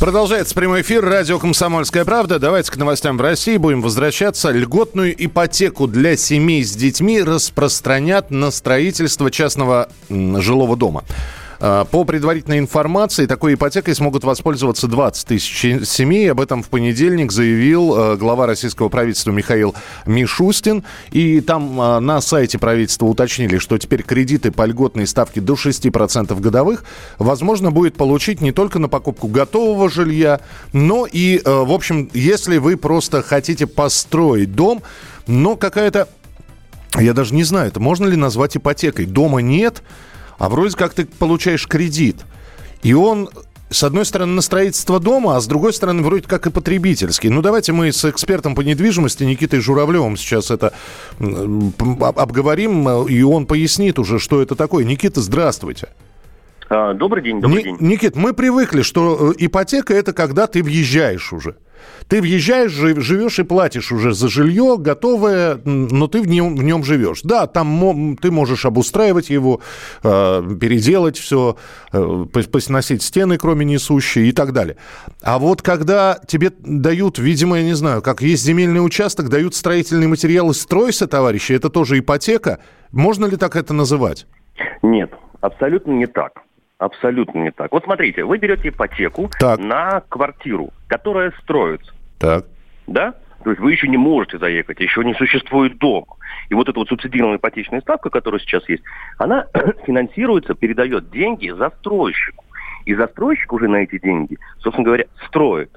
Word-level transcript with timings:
Продолжается 0.00 0.54
прямой 0.54 0.82
эфир. 0.82 1.04
Радио 1.04 1.38
«Комсомольская 1.38 2.04
правда». 2.04 2.38
Давайте 2.38 2.70
к 2.70 2.76
новостям 2.76 3.16
в 3.16 3.20
России. 3.20 3.56
Будем 3.56 3.80
возвращаться. 3.80 4.50
Льготную 4.50 5.14
ипотеку 5.24 5.86
для 5.86 6.16
семей 6.16 6.62
с 6.62 6.74
детьми 6.74 7.22
распространят 7.22 8.30
на 8.30 8.50
строительство 8.50 9.30
частного 9.30 9.88
жилого 10.10 10.76
дома. 10.76 11.04
А, 11.66 11.86
По 11.86 12.04
предварительной 12.04 12.58
информации, 12.58 13.24
такой 13.24 13.54
ипотекой 13.54 13.94
смогут 13.94 14.22
воспользоваться 14.22 14.86
20 14.86 15.26
тысяч 15.26 15.88
семей. 15.88 16.30
Об 16.30 16.42
этом 16.42 16.62
в 16.62 16.68
понедельник 16.68 17.32
заявил 17.32 17.96
э, 17.96 18.16
глава 18.18 18.46
российского 18.46 18.90
правительства 18.90 19.30
Михаил 19.30 19.74
Мишустин. 20.04 20.84
И 21.10 21.40
там 21.40 21.80
а, 21.80 22.00
на 22.00 22.20
сайте 22.20 22.58
правительства 22.58 23.06
уточнили, 23.06 23.56
что 23.56 23.78
теперь 23.78 24.02
кредиты 24.02 24.50
по 24.50 24.66
льготной 24.66 25.06
ставке 25.06 25.40
до 25.40 25.54
6% 25.54 26.38
годовых 26.38 26.84
возможно 27.18 27.70
будет 27.70 27.96
получить 27.96 28.42
не 28.42 28.52
только 28.52 28.78
на 28.78 28.90
покупку 28.90 29.28
готового 29.28 29.88
жилья, 29.88 30.40
но 30.74 31.06
и, 31.10 31.40
э, 31.42 31.50
в 31.50 31.72
общем, 31.72 32.10
если 32.12 32.58
вы 32.58 32.76
просто 32.76 33.22
хотите 33.22 33.66
построить 33.66 34.54
дом, 34.54 34.82
но 35.26 35.56
какая-то 35.56 36.08
я 37.00 37.14
даже 37.14 37.34
не 37.34 37.42
знаю, 37.42 37.68
это 37.68 37.80
можно 37.80 38.06
ли 38.06 38.16
назвать 38.16 38.56
ипотекой. 38.58 39.06
Дома 39.06 39.38
нет, 39.38 39.82
а 40.38 40.48
вроде 40.48 40.76
как 40.76 40.94
ты 40.94 41.04
получаешь 41.06 41.66
кредит. 41.66 42.16
И 42.82 42.92
он, 42.94 43.28
с 43.70 43.82
одной 43.82 44.04
стороны, 44.04 44.32
на 44.34 44.42
строительство 44.42 45.00
дома, 45.00 45.36
а 45.36 45.40
с 45.40 45.46
другой 45.46 45.72
стороны, 45.72 46.02
вроде 46.02 46.26
как 46.28 46.46
и 46.46 46.50
потребительский. 46.50 47.28
Ну, 47.30 47.42
давайте 47.42 47.72
мы 47.72 47.92
с 47.92 48.04
экспертом 48.04 48.54
по 48.54 48.60
недвижимости 48.60 49.24
Никитой 49.24 49.60
Журавлевым 49.60 50.16
сейчас 50.16 50.50
это 50.50 50.72
обговорим, 51.18 52.86
э, 52.88 53.06
и 53.10 53.22
он 53.22 53.46
пояснит 53.46 53.98
уже, 53.98 54.18
что 54.18 54.42
это 54.42 54.54
такое. 54.54 54.84
Никита, 54.84 55.20
здравствуйте. 55.20 55.88
А, 56.70 56.94
Добрый 56.94 57.22
день, 57.22 57.40
добрый 57.40 57.60
Ни- 57.60 57.64
день. 57.64 57.76
Никит, 57.80 58.16
мы 58.16 58.32
привыкли, 58.32 58.82
что 58.82 59.32
э, 59.32 59.34
ипотека 59.38 59.94
это 59.94 60.12
когда 60.12 60.46
ты 60.46 60.62
въезжаешь 60.62 61.32
уже. 61.32 61.56
Ты 62.08 62.20
въезжаешь, 62.20 62.70
жив- 62.72 63.00
живешь 63.00 63.38
и 63.38 63.42
платишь 63.42 63.92
уже 63.92 64.12
за 64.12 64.28
жилье, 64.28 64.76
готовое, 64.78 65.58
но 65.64 66.06
ты 66.06 66.20
в 66.20 66.26
нем, 66.28 66.56
в 66.56 66.62
нем 66.62 66.84
живешь. 66.84 67.22
Да, 67.22 67.46
там 67.46 68.16
ты 68.20 68.30
можешь 68.30 68.64
обустраивать 68.66 69.30
его, 69.30 69.60
э, 70.02 70.42
переделать 70.60 71.18
все, 71.18 71.56
э, 71.92 71.96
пос- 71.98 72.48
посносить 72.48 73.02
стены, 73.02 73.38
кроме 73.38 73.64
несущей 73.64 74.28
и 74.28 74.32
так 74.32 74.52
далее. 74.52 74.76
А 75.22 75.38
вот 75.38 75.62
когда 75.62 76.18
тебе 76.26 76.50
дают, 76.60 77.18
видимо, 77.18 77.58
я 77.58 77.64
не 77.64 77.74
знаю, 77.74 78.02
как 78.02 78.22
есть 78.22 78.44
земельный 78.44 78.84
участок, 78.84 79.28
дают 79.28 79.54
строительные 79.54 80.08
материалы, 80.08 80.54
стройся, 80.54 81.06
товарищи, 81.06 81.52
это 81.52 81.70
тоже 81.70 81.98
ипотека. 81.98 82.58
Можно 82.92 83.26
ли 83.26 83.36
так 83.36 83.56
это 83.56 83.74
называть? 83.74 84.26
Нет, 84.82 85.10
абсолютно 85.40 85.92
не 85.92 86.06
так. 86.06 86.32
Абсолютно 86.78 87.38
не 87.40 87.50
так. 87.52 87.72
Вот 87.72 87.84
смотрите, 87.84 88.24
вы 88.24 88.38
берете 88.38 88.68
ипотеку 88.68 89.30
Так. 89.38 89.58
на 89.60 90.00
квартиру, 90.08 90.70
которая 90.88 91.32
строится, 91.42 91.92
Так. 92.18 92.46
да? 92.86 93.14
То 93.44 93.50
есть 93.50 93.60
вы 93.60 93.72
еще 93.72 93.88
не 93.88 93.96
можете 93.98 94.38
заехать, 94.38 94.80
еще 94.80 95.04
не 95.04 95.14
существует 95.14 95.78
дома. 95.78 96.06
И 96.48 96.54
вот 96.54 96.68
эта 96.68 96.78
вот 96.78 96.88
субсидированная 96.88 97.36
ипотечная 97.36 97.82
ставка, 97.82 98.10
которая 98.10 98.40
сейчас 98.40 98.66
есть, 98.68 98.82
она 99.18 99.46
финансируется, 99.86 100.54
передает 100.54 101.10
деньги 101.10 101.50
застройщику. 101.50 102.44
И 102.86 102.94
застройщик 102.94 103.52
уже 103.52 103.68
на 103.68 103.76
эти 103.76 103.98
деньги, 103.98 104.38
собственно 104.58 104.84
говоря, 104.86 105.04
строит. 105.26 105.70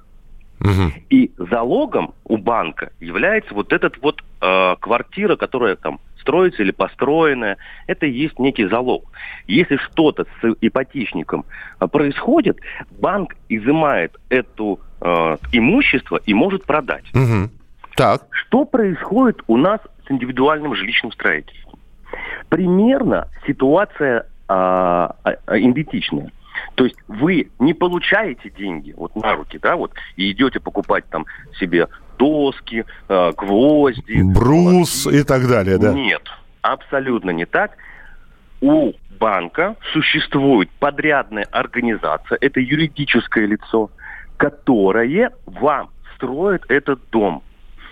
Мгм. 0.60 0.94
И 1.10 1.32
залогом 1.38 2.14
у 2.24 2.38
банка 2.38 2.92
является 3.00 3.54
вот 3.54 3.72
этот 3.72 4.02
вот 4.02 4.24
э, 4.42 4.76
квартира, 4.80 5.36
которая 5.36 5.76
там 5.76 6.00
строится 6.28 6.62
или 6.62 6.72
построенная. 6.72 7.58
Это 7.88 8.06
и 8.06 8.12
есть 8.12 8.38
некий 8.38 8.68
залог. 8.68 9.06
Если 9.48 9.78
что-то 9.78 10.26
с 10.42 10.56
ипотечником 10.60 11.46
э, 11.80 11.88
происходит, 11.88 12.60
банк 13.00 13.36
изымает 13.50 14.18
это 14.30 14.78
имущество 15.52 16.20
и 16.26 16.34
может 16.34 16.66
продать. 16.66 17.06
Мгм. 17.14 17.52
Так. 17.96 18.24
Что 18.32 18.66
происходит 18.66 19.44
у 19.46 19.56
нас 19.56 19.80
с 20.08 20.12
индивидуальным 20.12 20.74
жилищным 20.74 21.12
строительством? 21.12 21.80
Примерно 22.50 23.28
ситуация 23.46 24.26
а, 24.48 25.16
а, 25.24 25.36
а, 25.46 25.60
идентичная. 25.60 26.32
То 26.76 26.86
есть 26.86 26.96
вы 27.08 27.50
не 27.60 27.74
получаете 27.74 28.50
деньги 28.50 28.94
вот 28.96 29.16
на 29.16 29.36
руки, 29.36 29.60
да, 29.60 29.76
вот, 29.76 29.92
и 30.16 30.32
идете 30.32 30.60
покупать 30.60 31.06
там 31.10 31.26
себе 31.60 31.88
доски, 32.18 32.86
а, 33.10 33.32
гвозди. 33.34 34.22
Брус 34.24 35.06
молотки. 35.06 35.22
и 35.22 35.24
так 35.24 35.48
далее, 35.48 35.78
да? 35.78 35.94
Нет, 35.94 36.24
абсолютно 36.62 37.32
не 37.32 37.46
так. 37.46 37.72
У 38.62 38.94
банка 39.20 39.76
существует 39.94 40.70
подрядная 40.80 41.46
организация, 41.52 42.38
это 42.42 42.60
юридическое 42.60 43.46
лицо, 43.46 43.90
которое 44.38 45.32
вам 45.46 45.90
строит 46.16 46.64
этот 46.70 47.00
дом. 47.12 47.44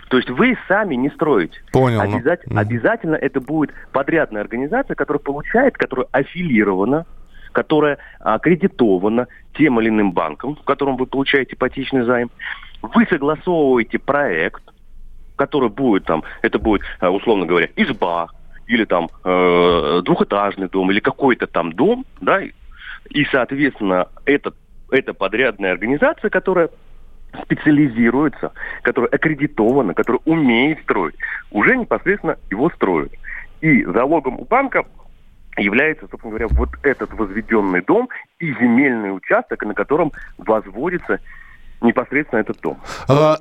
То 0.09 0.17
есть 0.17 0.29
вы 0.29 0.55
сами 0.67 0.95
не 0.95 1.09
строите. 1.09 1.57
Понял. 1.71 2.03
ну. 2.03 2.15
Обязательно, 2.17 2.53
Мгм. 2.53 2.59
обязательно 2.69 3.15
это 3.15 3.41
будет 3.41 3.71
подрядная 3.91 4.41
организация, 4.41 4.95
которая 4.95 5.19
получает, 5.19 5.77
которая 5.77 6.07
аффилирована, 6.11 7.05
которая 7.55 7.97
аккредитована 8.19 9.27
тем 9.57 9.79
или 9.79 9.87
иным 9.87 10.11
банком, 10.11 10.57
в 10.57 10.63
котором 10.65 10.97
вы 10.97 11.05
получаете 11.05 11.53
ипотечный 11.55 12.03
займ. 12.03 12.29
Вы 12.81 13.07
согласовываете 13.09 13.97
проект, 13.97 14.61
который 15.37 15.69
будет 15.69 16.03
там, 16.03 16.23
это 16.41 16.59
будет, 16.59 16.81
э, 16.99 17.07
условно 17.07 17.45
говоря, 17.45 17.69
изба, 17.77 18.27
или 18.67 18.83
там 18.83 19.09
э, 19.23 20.01
двухэтажный 20.03 20.67
дом, 20.67 20.91
или 20.91 20.99
какой-то 20.99 21.47
там 21.47 21.71
дом, 21.71 22.05
да, 22.19 22.41
и, 22.41 23.25
соответственно, 23.31 24.09
этот, 24.25 24.55
эта 24.91 25.13
подрядная 25.13 25.71
организация, 25.71 26.29
которая 26.29 26.69
специализируется, 27.43 28.51
которая 28.81 29.11
аккредитована, 29.11 29.93
которая 29.93 30.21
умеет 30.25 30.81
строить, 30.81 31.15
уже 31.51 31.77
непосредственно 31.77 32.37
его 32.49 32.69
строит. 32.71 33.13
И 33.61 33.83
залогом 33.85 34.39
у 34.39 34.45
банка 34.45 34.83
является, 35.57 36.07
собственно 36.09 36.31
говоря, 36.31 36.47
вот 36.49 36.69
этот 36.83 37.13
возведенный 37.13 37.81
дом 37.81 38.09
и 38.39 38.47
земельный 38.53 39.15
участок, 39.15 39.63
на 39.63 39.73
котором 39.73 40.11
возводится 40.37 41.19
непосредственно 41.81 42.39
этот 42.39 42.59
дом. 42.61 42.79
А, 43.07 43.39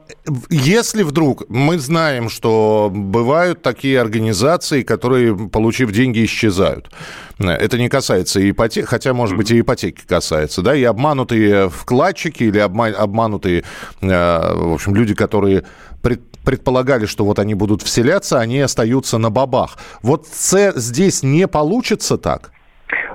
Если 0.50 1.02
вдруг 1.02 1.44
мы 1.48 1.78
знаем, 1.78 2.28
что 2.28 2.90
бывают 2.92 3.62
такие 3.62 4.00
организации, 4.00 4.82
которые, 4.82 5.48
получив 5.48 5.92
деньги, 5.92 6.24
исчезают. 6.24 6.90
Это 7.38 7.78
не 7.78 7.88
касается 7.88 8.48
ипотеки, 8.50 8.86
хотя, 8.86 9.14
может 9.14 9.36
быть, 9.36 9.50
и 9.50 9.60
ипотеки 9.60 10.02
касается, 10.06 10.62
да, 10.62 10.74
и 10.74 10.82
обманутые 10.84 11.68
вкладчики 11.70 12.44
или 12.44 12.60
обма- 12.60 12.92
обманутые, 12.92 13.64
э, 14.02 14.06
в 14.54 14.74
общем, 14.74 14.94
люди, 14.94 15.14
которые 15.14 15.64
пред- 16.02 16.20
предполагали, 16.44 17.06
что 17.06 17.24
вот 17.24 17.38
они 17.38 17.54
будут 17.54 17.82
вселяться, 17.82 18.38
они 18.40 18.60
остаются 18.60 19.18
на 19.18 19.30
бабах. 19.30 19.78
Вот 20.02 20.26
це- 20.26 20.72
здесь 20.76 21.22
не 21.24 21.46
получится 21.48 22.16
так? 22.18 22.50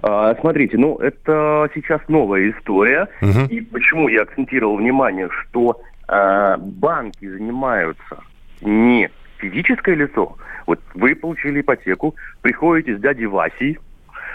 А, 0.02 0.36
Смотрите, 0.42 0.78
ну 0.78 0.96
это 0.98 1.70
сейчас 1.74 2.02
новая 2.08 2.50
история. 2.52 3.08
Мгм. 3.22 3.46
И 3.52 3.62
почему 3.62 4.10
я 4.10 4.22
акцентировал 4.24 4.78
внимание, 4.78 5.30
что 5.30 5.82
а, 6.08 6.58
банки 6.58 7.30
занимаются 7.30 8.18
не 8.62 9.10
физическое 9.38 9.96
лицо. 9.96 10.36
Вот 10.68 10.80
вы 10.96 11.16
получили 11.16 11.62
ипотеку, 11.62 12.16
приходите 12.42 12.98
с 12.98 13.00
дядей 13.02 13.28
Васей, 13.28 13.78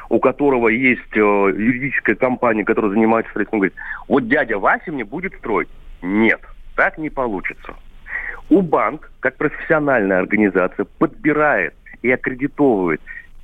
у 0.08 0.18
которого 0.18 0.68
есть 0.68 1.16
э, 1.16 1.18
юридическая 1.20 2.14
компания, 2.16 2.64
которая 2.64 2.90
занимается 2.92 3.30
строительством, 3.30 3.60
говорит, 3.60 3.74
вот 4.08 4.28
дядя 4.28 4.58
Вася 4.58 4.92
мне 4.92 5.04
будет 5.04 5.34
строить. 5.34 5.68
Нет, 6.02 6.40
так 6.76 6.98
не 6.98 7.10
получится. 7.10 7.74
У 8.50 8.62
банк, 8.62 9.10
как 9.20 9.36
профессиональная 9.36 10.18
организация, 10.18 10.86
подбирает 10.98 11.74
и 12.02 12.10
аккредитовывает 12.10 13.00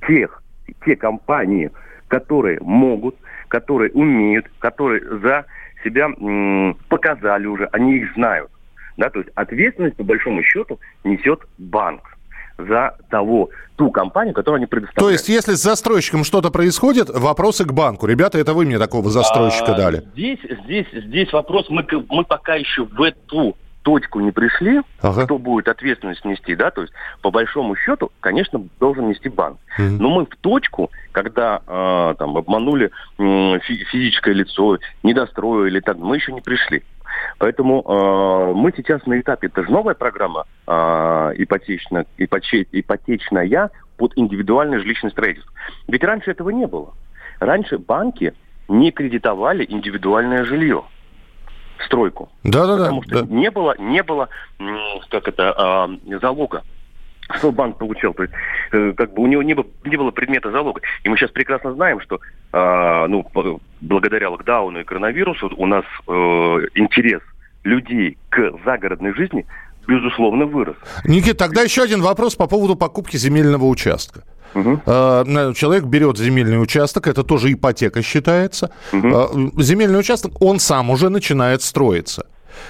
тех, 0.07 0.41
те 0.85 0.95
компании, 0.95 1.71
которые 2.07 2.59
могут, 2.61 3.15
которые 3.47 3.91
умеют, 3.91 4.45
которые 4.59 5.01
за 5.19 5.45
себя 5.83 6.05
м, 6.05 6.77
показали 6.89 7.47
уже, 7.47 7.67
они 7.71 7.97
их 7.97 8.13
знают. 8.13 8.49
Да, 8.97 9.09
то 9.09 9.19
есть 9.19 9.31
ответственность, 9.35 9.95
по 9.95 10.03
большому 10.03 10.43
счету, 10.43 10.79
несет 11.03 11.41
банк 11.57 12.01
за 12.57 12.95
того, 13.09 13.49
ту 13.75 13.89
компанию, 13.89 14.35
которую 14.35 14.57
они 14.57 14.67
предоставляют. 14.67 15.07
То 15.07 15.09
есть, 15.11 15.29
если 15.29 15.53
с 15.53 15.63
застройщиком 15.63 16.23
что-то 16.23 16.51
происходит, 16.51 17.09
вопросы 17.09 17.65
к 17.65 17.73
банку. 17.73 18.05
Ребята, 18.05 18.37
это 18.37 18.53
вы 18.53 18.65
мне 18.65 18.77
такого 18.77 19.09
застройщика 19.09 19.73
А, 19.73 19.77
дали. 19.77 20.03
Здесь, 20.13 20.39
здесь, 20.65 20.85
здесь 20.93 21.33
вопрос, 21.33 21.67
мы, 21.69 21.85
мы 22.09 22.23
пока 22.23 22.55
еще 22.55 22.85
в 22.85 23.01
эту 23.01 23.57
точку 23.83 24.19
не 24.19 24.31
пришли, 24.31 24.81
ага. 25.01 25.25
кто 25.25 25.37
будет 25.37 25.67
ответственность 25.67 26.23
нести, 26.25 26.55
да, 26.55 26.71
то 26.71 26.81
есть 26.81 26.93
по 27.21 27.31
большому 27.31 27.75
счету, 27.75 28.11
конечно, 28.19 28.63
должен 28.79 29.09
нести 29.09 29.29
банк. 29.29 29.57
Mm-hmm. 29.77 29.97
Но 29.99 30.09
мы 30.09 30.25
в 30.25 30.35
точку, 30.37 30.91
когда 31.11 31.61
э, 31.65 32.15
там 32.17 32.37
обманули 32.37 32.91
э, 33.17 33.59
физическое 33.59 34.33
лицо, 34.33 34.77
недостроили, 35.03 35.79
так, 35.79 35.97
мы 35.97 36.17
еще 36.17 36.31
не 36.31 36.41
пришли. 36.41 36.83
Поэтому 37.37 37.81
э, 37.81 38.53
мы 38.55 38.71
сейчас 38.75 39.05
на 39.05 39.19
этапе, 39.19 39.47
это 39.47 39.63
же 39.63 39.71
новая 39.71 39.95
программа 39.95 40.45
э, 40.67 41.33
ипотечная, 41.37 42.05
ипотечная, 42.17 42.67
ипотечная 42.71 43.69
под 43.97 44.13
индивидуальное 44.15 44.79
жилищное 44.79 45.11
строительство. 45.11 45.51
Ведь 45.87 46.03
раньше 46.03 46.31
этого 46.31 46.49
не 46.49 46.67
было. 46.67 46.93
Раньше 47.39 47.77
банки 47.77 48.33
не 48.67 48.91
кредитовали 48.91 49.65
индивидуальное 49.67 50.45
жилье 50.45 50.85
стройку. 51.85 52.29
Да, 52.43 52.65
да, 52.65 52.77
да. 52.77 52.83
Потому 52.83 53.03
что 53.03 53.23
да. 53.23 53.33
не 53.35 53.51
было, 53.51 53.75
не 53.77 54.03
было, 54.03 54.29
как 55.09 55.27
это, 55.27 55.97
э, 56.07 56.19
залога 56.19 56.63
что 57.37 57.51
банк 57.51 57.77
получил. 57.77 58.13
То 58.13 58.23
есть, 58.23 58.33
э, 58.71 58.93
как 58.95 59.13
бы 59.13 59.23
у 59.23 59.27
него 59.27 59.43
не 59.43 59.53
было, 59.53 59.65
не 59.85 59.95
было 59.95 60.11
предмета 60.11 60.51
залога. 60.51 60.81
И 61.03 61.09
мы 61.09 61.17
сейчас 61.17 61.31
прекрасно 61.31 61.73
знаем, 61.73 61.99
что 62.01 62.19
э, 62.51 63.05
ну, 63.07 63.25
благодаря 63.81 64.29
локдауну 64.29 64.81
и 64.81 64.83
коронавирусу 64.83 65.51
у 65.55 65.65
нас 65.65 65.85
э, 66.07 66.11
интерес 66.75 67.21
людей 67.63 68.17
к 68.29 68.51
загородной 68.65 69.13
жизни 69.13 69.45
безусловно 69.87 70.45
вырос. 70.45 70.75
Никит, 71.05 71.37
тогда 71.37 71.61
еще 71.61 71.83
один 71.83 72.01
вопрос 72.01 72.35
по 72.35 72.47
поводу 72.47 72.75
покупки 72.75 73.17
земельного 73.17 73.65
участка. 73.65 74.23
Угу. 74.53 74.81
Человек 75.53 75.83
берет 75.85 76.17
земельный 76.17 76.61
участок, 76.61 77.07
это 77.07 77.23
тоже 77.23 77.51
ипотека 77.53 78.01
считается. 78.01 78.71
Угу. 78.93 79.61
Земельный 79.61 79.99
участок, 79.99 80.41
он 80.41 80.59
сам 80.59 80.89
уже 80.89 81.09
начинает 81.09 81.61
строиться. 81.61 82.25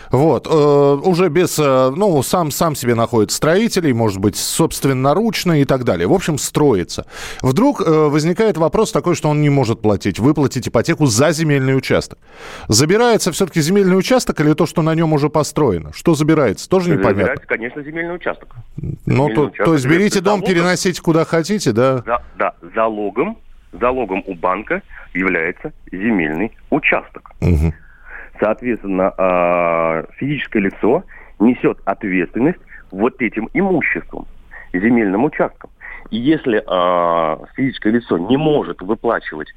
Вот, 0.10 0.48
э, 0.48 0.52
уже 0.52 1.30
без, 1.30 1.58
э, 1.60 1.92
ну, 1.96 2.22
сам, 2.24 2.52
сам 2.52 2.76
себе 2.76 2.96
находит 2.96 3.32
строителей, 3.32 3.94
может 3.94 4.20
быть, 4.20 4.36
собственноручно 4.36 5.62
и 5.62 5.66
так 5.66 5.84
далее. 5.84 6.08
В 6.08 6.14
общем, 6.14 6.38
строится. 6.38 7.06
Вдруг 7.42 7.82
э, 7.82 7.90
возникает 7.90 8.58
вопрос 8.58 8.92
такой, 8.92 9.16
что 9.16 9.30
он 9.30 9.42
не 9.42 9.50
может 9.50 9.82
платить, 9.82 10.20
выплатить 10.20 10.68
ипотеку 10.68 11.06
за 11.06 11.32
земельный 11.32 11.76
участок. 11.76 12.20
Забирается 12.68 13.32
все-таки 13.32 13.62
земельный 13.62 13.98
участок 13.98 14.40
или 14.42 14.54
то, 14.54 14.66
что 14.66 14.82
на 14.82 14.96
нем 14.96 15.14
уже 15.14 15.30
построено? 15.30 15.92
Что 15.94 16.16
забирается? 16.16 16.70
Тоже 16.70 16.90
непонятно. 16.92 17.12
Забирается, 17.12 17.48
конечно, 17.48 17.84
земельный 17.84 18.16
участок. 18.16 18.56
Ну, 19.06 19.30
то, 19.30 19.46
участок 19.46 19.66
то 19.66 19.74
есть 19.74 19.86
берите 19.86 20.20
дом, 20.20 20.40
залогом, 20.40 20.48
переносите 20.48 21.02
куда 21.02 21.26
хотите, 21.26 21.72
да? 21.72 21.98
За, 22.00 22.24
да, 22.38 22.54
залогом, 22.76 23.38
залогом 23.72 24.24
у 24.28 24.36
банка 24.36 24.82
является 25.14 25.72
земельный 25.92 26.52
участок. 26.70 27.32
Угу. 27.42 27.74
Соответственно, 28.42 29.14
а, 29.18 30.04
физическое 30.18 30.62
лицо 30.62 31.04
несет 31.40 31.78
ответственность 31.86 32.60
вот 32.90 33.22
этим 33.22 33.50
имуществом, 33.54 34.26
земельным 34.74 35.24
участком. 35.24 35.70
И 36.10 36.18
если 36.18 36.58
э, 36.60 37.46
физическое 37.56 37.92
лицо 37.92 38.18
не 38.18 38.36
может 38.36 38.82
выплачивать 38.82 39.48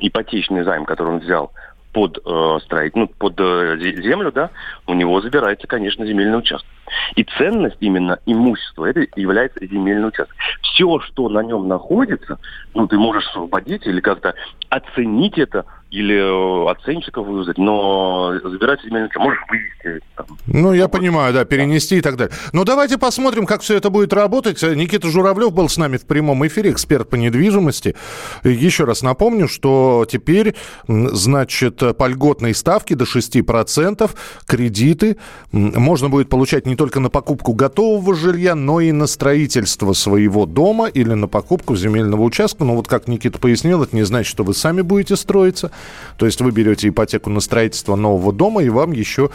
ипотечный 0.00 0.62
займ, 0.62 0.86
который 0.86 1.14
он 1.14 1.18
взял 1.18 1.52
под 1.92 2.18
э, 2.24 2.58
строить, 2.64 2.96
ну, 2.96 3.06
под 3.08 3.34
э, 3.38 3.76
землю, 3.78 4.32
да, 4.32 4.50
у 4.86 4.94
него 4.94 5.20
забирается, 5.20 5.66
конечно, 5.66 6.06
земельный 6.06 6.38
участок. 6.38 6.68
И 7.16 7.24
ценность 7.24 7.76
именно 7.80 8.18
имущества 8.24 8.86
это 8.86 9.04
является 9.16 9.66
земельный 9.66 10.08
участок. 10.08 10.34
Все, 10.62 11.00
что 11.00 11.28
на 11.28 11.42
нем 11.42 11.68
находится, 11.68 12.38
ну, 12.74 12.86
ты 12.86 12.96
можешь 12.96 13.28
освободить 13.28 13.86
или 13.86 14.00
как-то 14.00 14.34
оценить 14.70 15.36
это 15.38 15.66
или 15.90 16.14
э, 16.14 16.70
оценщиков 16.70 17.26
вызвать, 17.26 17.58
но 17.58 18.32
забирать 18.44 18.84
участок 18.84 19.18
можешь 19.18 19.40
вывести. 19.48 20.04
Там, 20.16 20.26
ну, 20.46 20.72
я 20.72 20.86
понимаю, 20.86 21.34
да, 21.34 21.44
перенести 21.44 21.98
и 21.98 22.00
так 22.00 22.16
далее. 22.16 22.34
Но 22.52 22.64
давайте 22.64 22.96
посмотрим, 22.96 23.44
как 23.44 23.62
все 23.62 23.76
это 23.76 23.90
будет 23.90 24.12
работать. 24.12 24.62
Никита 24.62 25.08
Журавлев 25.08 25.52
был 25.52 25.68
с 25.68 25.76
нами 25.76 25.96
в 25.96 26.06
прямом 26.06 26.46
эфире, 26.46 26.70
эксперт 26.70 27.08
по 27.10 27.16
недвижимости. 27.16 27.96
Еще 28.44 28.84
раз 28.84 29.02
напомню, 29.02 29.48
что 29.48 30.06
теперь, 30.08 30.54
значит, 30.86 31.82
по 31.96 32.06
льготной 32.06 32.54
ставке 32.54 32.94
до 32.94 33.04
6% 33.04 34.10
кредиты 34.46 35.16
можно 35.50 36.08
будет 36.08 36.28
получать 36.28 36.66
не 36.66 36.76
только 36.76 37.00
на 37.00 37.10
покупку 37.10 37.52
готового 37.52 38.14
жилья, 38.14 38.54
но 38.54 38.80
и 38.80 38.92
на 38.92 39.08
строительство 39.08 39.92
своего 39.92 40.46
дома 40.46 40.86
или 40.86 41.14
на 41.14 41.26
покупку 41.26 41.74
земельного 41.74 42.22
участка. 42.22 42.64
Но 42.64 42.76
вот 42.76 42.86
как 42.86 43.08
Никита 43.08 43.38
пояснил, 43.38 43.82
это 43.82 43.96
не 43.96 44.04
значит, 44.04 44.30
что 44.30 44.44
вы 44.44 44.54
сами 44.54 44.82
будете 44.82 45.16
строиться. 45.16 45.72
То 46.16 46.26
есть 46.26 46.40
вы 46.40 46.50
берете 46.50 46.88
ипотеку 46.88 47.30
на 47.30 47.40
строительство 47.40 47.96
нового 47.96 48.32
дома, 48.32 48.62
и 48.62 48.68
вам 48.68 48.92
еще 48.92 49.30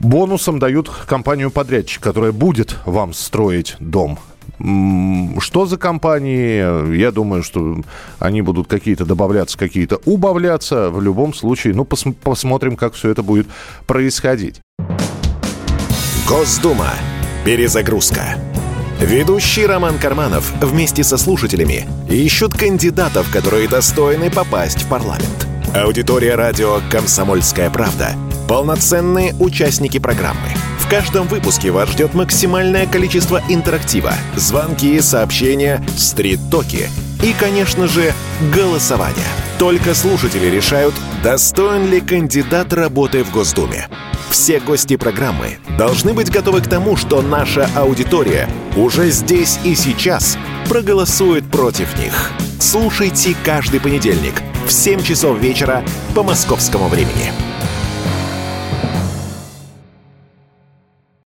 бонусом 0.00 0.58
дают 0.58 0.88
компанию-подрядчик, 0.88 2.02
которая 2.02 2.32
будет 2.32 2.76
вам 2.84 3.12
строить 3.12 3.76
дом. 3.80 4.18
Что 5.40 5.66
за 5.66 5.76
компании? 5.76 6.96
Я 6.96 7.10
думаю, 7.10 7.42
что 7.42 7.78
они 8.18 8.42
будут 8.42 8.68
какие-то 8.68 9.04
добавляться, 9.04 9.58
какие-то 9.58 10.00
убавляться. 10.04 10.88
В 10.90 11.02
любом 11.02 11.34
случае, 11.34 11.74
ну, 11.74 11.84
пос 11.84 12.04
посмотрим, 12.22 12.76
как 12.76 12.94
все 12.94 13.10
это 13.10 13.22
будет 13.22 13.46
происходить. 13.86 14.60
Госдума. 16.26 16.90
Перезагрузка. 17.44 18.38
Ведущий 19.00 19.66
Роман 19.66 19.98
Карманов 19.98 20.52
вместе 20.60 21.04
со 21.04 21.18
слушателями 21.18 21.86
ищут 22.08 22.54
кандидатов, 22.54 23.30
которые 23.30 23.68
достойны 23.68 24.30
попасть 24.30 24.82
в 24.82 24.88
парламент. 24.88 25.46
Аудитория 25.74 26.36
радио 26.36 26.80
«Комсомольская 26.90 27.68
правда»— 27.70 28.12
полноценные 28.48 29.34
участники 29.38 29.98
программы. 29.98 30.48
В 30.78 30.88
каждом 30.88 31.26
выпуске 31.26 31.70
вас 31.70 31.90
ждет 31.90 32.14
максимальное 32.14 32.86
количество 32.86 33.42
интерактива, 33.48 34.14
звонки, 34.36 35.00
сообщения, 35.00 35.84
стрит-токи 35.96 36.88
и, 37.22 37.34
конечно 37.38 37.88
же, 37.88 38.14
голосование. 38.54 39.26
Только 39.58 39.94
слушатели 39.94 40.46
решают, 40.46 40.94
достоин 41.22 41.90
ли 41.90 42.00
кандидат 42.00 42.72
работы 42.72 43.24
в 43.24 43.32
Госдуме. 43.32 43.88
Все 44.30 44.60
гости 44.60 44.96
программы 44.96 45.58
должны 45.76 46.14
быть 46.14 46.30
готовы 46.30 46.60
к 46.60 46.68
тому, 46.68 46.96
что 46.96 47.20
наша 47.20 47.68
аудитория 47.74 48.48
уже 48.76 49.10
здесь 49.10 49.58
и 49.64 49.74
сейчас 49.74 50.38
проголосует 50.68 51.44
против 51.50 51.98
них. 51.98 52.30
Слушайте 52.60 53.36
каждый 53.44 53.80
понедельник 53.80 54.34
в 54.66 54.72
7 54.72 55.02
часов 55.02 55.38
вечера 55.38 55.84
по 56.14 56.22
московскому 56.22 56.88
времени. 56.88 57.45